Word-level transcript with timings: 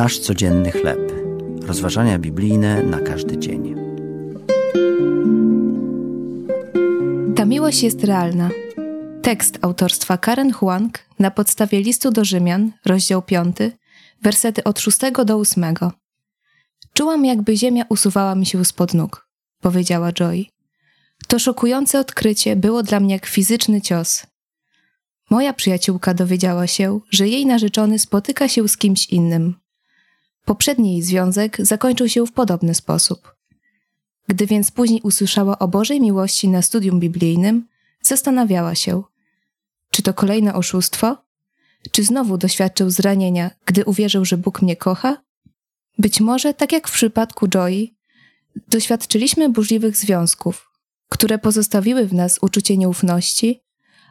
Nasz 0.00 0.18
codzienny 0.18 0.70
chleb. 0.70 1.12
Rozważania 1.62 2.18
biblijne 2.18 2.82
na 2.82 3.00
każdy 3.00 3.38
dzień. 3.38 3.74
Ta 7.36 7.44
miłość 7.44 7.82
jest 7.82 8.04
realna. 8.04 8.50
Tekst 9.22 9.58
autorstwa 9.62 10.18
Karen 10.18 10.52
Huang 10.52 10.98
na 11.18 11.30
podstawie 11.30 11.80
listu 11.80 12.10
do 12.10 12.24
Rzymian, 12.24 12.72
rozdział 12.86 13.22
5, 13.22 13.56
wersety 14.22 14.64
od 14.64 14.80
6 14.80 14.98
do 15.24 15.36
8. 15.36 15.64
Czułam, 16.92 17.24
jakby 17.24 17.56
ziemia 17.56 17.84
usuwała 17.88 18.34
mi 18.34 18.46
się 18.46 18.64
spod 18.64 18.94
nóg, 18.94 19.28
powiedziała 19.60 20.12
Joy. 20.12 20.46
To 21.28 21.38
szokujące 21.38 22.00
odkrycie 22.00 22.56
było 22.56 22.82
dla 22.82 23.00
mnie 23.00 23.14
jak 23.14 23.26
fizyczny 23.26 23.80
cios. 23.80 24.26
Moja 25.30 25.52
przyjaciółka 25.52 26.14
dowiedziała 26.14 26.66
się, 26.66 27.00
że 27.10 27.28
jej 27.28 27.46
narzeczony 27.46 27.98
spotyka 27.98 28.48
się 28.48 28.68
z 28.68 28.76
kimś 28.76 29.06
innym. 29.06 29.59
Poprzedni 30.50 30.92
jej 30.92 31.02
związek 31.02 31.56
zakończył 31.60 32.08
się 32.08 32.26
w 32.26 32.32
podobny 32.32 32.74
sposób. 32.74 33.34
Gdy 34.28 34.46
więc 34.46 34.70
później 34.70 35.00
usłyszała 35.02 35.58
o 35.58 35.68
Bożej 35.68 36.00
miłości 36.00 36.48
na 36.48 36.62
studium 36.62 37.00
biblijnym, 37.00 37.68
zastanawiała 38.02 38.74
się, 38.74 39.02
czy 39.90 40.02
to 40.02 40.14
kolejne 40.14 40.54
oszustwo? 40.54 41.16
Czy 41.90 42.04
znowu 42.04 42.38
doświadczył 42.38 42.90
zranienia, 42.90 43.50
gdy 43.66 43.84
uwierzył, 43.84 44.24
że 44.24 44.36
Bóg 44.36 44.62
mnie 44.62 44.76
kocha? 44.76 45.22
Być 45.98 46.20
może, 46.20 46.54
tak 46.54 46.72
jak 46.72 46.88
w 46.88 46.92
przypadku 46.92 47.48
Joy, 47.48 47.88
doświadczyliśmy 48.68 49.48
burzliwych 49.48 49.96
związków, 49.96 50.70
które 51.08 51.38
pozostawiły 51.38 52.06
w 52.06 52.14
nas 52.14 52.38
uczucie 52.42 52.76
nieufności, 52.76 53.60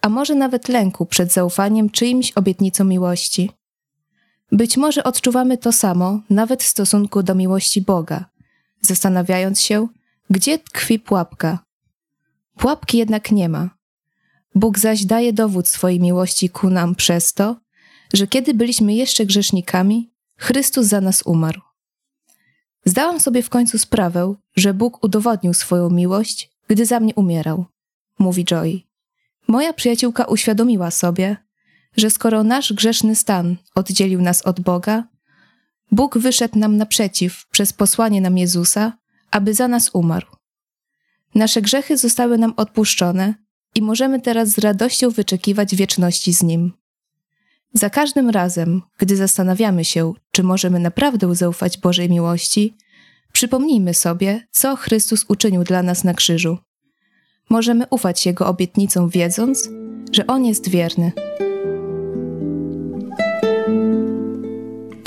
a 0.00 0.08
może 0.08 0.34
nawet 0.34 0.68
lęku 0.68 1.06
przed 1.06 1.32
zaufaniem 1.32 1.90
czyimś 1.90 2.32
obietnicom 2.32 2.88
miłości. 2.88 3.50
Być 4.52 4.76
może 4.76 5.04
odczuwamy 5.04 5.58
to 5.58 5.72
samo 5.72 6.20
nawet 6.30 6.62
w 6.62 6.66
stosunku 6.66 7.22
do 7.22 7.34
miłości 7.34 7.82
Boga, 7.82 8.24
zastanawiając 8.80 9.60
się, 9.60 9.88
gdzie 10.30 10.58
tkwi 10.58 10.98
pułapka. 10.98 11.58
Pułapki 12.56 12.98
jednak 12.98 13.32
nie 13.32 13.48
ma. 13.48 13.70
Bóg 14.54 14.78
zaś 14.78 15.04
daje 15.04 15.32
dowód 15.32 15.68
swojej 15.68 16.00
miłości 16.00 16.48
ku 16.48 16.70
nam 16.70 16.94
przez 16.94 17.32
to, 17.32 17.56
że 18.12 18.26
kiedy 18.26 18.54
byliśmy 18.54 18.94
jeszcze 18.94 19.26
grzesznikami, 19.26 20.10
Chrystus 20.36 20.86
za 20.86 21.00
nas 21.00 21.22
umarł. 21.22 21.60
Zdałam 22.84 23.20
sobie 23.20 23.42
w 23.42 23.50
końcu 23.50 23.78
sprawę, 23.78 24.34
że 24.56 24.74
Bóg 24.74 25.04
udowodnił 25.04 25.54
swoją 25.54 25.90
miłość, 25.90 26.50
gdy 26.68 26.86
za 26.86 27.00
mnie 27.00 27.14
umierał, 27.14 27.64
mówi 28.18 28.44
Joy. 28.44 28.80
Moja 29.48 29.72
przyjaciółka 29.72 30.24
uświadomiła 30.24 30.90
sobie, 30.90 31.36
że 31.96 32.10
skoro 32.10 32.44
nasz 32.44 32.72
grzeszny 32.72 33.16
stan 33.16 33.56
oddzielił 33.74 34.22
nas 34.22 34.42
od 34.42 34.60
Boga, 34.60 35.04
Bóg 35.92 36.18
wyszedł 36.18 36.58
nam 36.58 36.76
naprzeciw 36.76 37.46
przez 37.50 37.72
posłanie 37.72 38.20
nam 38.20 38.38
Jezusa, 38.38 38.92
aby 39.30 39.54
za 39.54 39.68
nas 39.68 39.90
umarł. 39.92 40.26
Nasze 41.34 41.62
grzechy 41.62 41.96
zostały 41.96 42.38
nam 42.38 42.54
odpuszczone 42.56 43.34
i 43.74 43.82
możemy 43.82 44.20
teraz 44.20 44.48
z 44.48 44.58
radością 44.58 45.10
wyczekiwać 45.10 45.76
wieczności 45.76 46.32
z 46.32 46.42
Nim. 46.42 46.72
Za 47.74 47.90
każdym 47.90 48.30
razem, 48.30 48.82
gdy 48.98 49.16
zastanawiamy 49.16 49.84
się, 49.84 50.12
czy 50.30 50.42
możemy 50.42 50.78
naprawdę 50.78 51.34
zaufać 51.34 51.78
Bożej 51.78 52.10
miłości, 52.10 52.74
przypomnijmy 53.32 53.94
sobie, 53.94 54.46
co 54.50 54.76
Chrystus 54.76 55.24
uczynił 55.28 55.64
dla 55.64 55.82
nas 55.82 56.04
na 56.04 56.14
krzyżu. 56.14 56.58
Możemy 57.50 57.86
ufać 57.90 58.26
Jego 58.26 58.46
obietnicom, 58.46 59.08
wiedząc, 59.08 59.68
że 60.12 60.26
On 60.26 60.44
jest 60.44 60.68
wierny. 60.68 61.12